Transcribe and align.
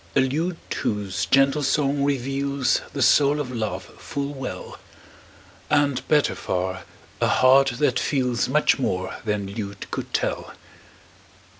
A 0.15 0.19
lute 0.19 0.57
whose 0.81 1.27
gentle 1.27 1.61
song 1.61 2.03
reveals 2.03 2.81
The 2.91 3.03
soul 3.03 3.39
of 3.39 3.51
love 3.51 3.83
full 3.99 4.33
well; 4.33 4.79
And, 5.69 6.07
better 6.07 6.33
far, 6.33 6.85
a 7.21 7.27
heart 7.27 7.73
that 7.77 7.99
feels 7.99 8.49
Much 8.49 8.79
more 8.79 9.17
than 9.25 9.45
lute 9.53 9.85
could 9.91 10.11
tell. 10.11 10.55